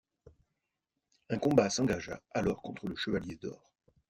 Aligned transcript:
Un 1.29 1.37
combat 1.37 1.69
s'engagea 1.69 2.23
alors 2.31 2.63
contre 2.63 2.87
le 2.87 2.95
chevalier 2.95 3.35
d'or. 3.35 3.71